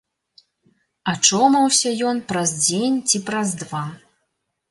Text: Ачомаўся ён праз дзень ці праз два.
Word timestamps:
Ачомаўся 1.13 1.89
ён 2.11 2.17
праз 2.31 2.49
дзень 2.65 2.97
ці 3.11 3.17
праз 3.27 3.47
два. 3.63 3.83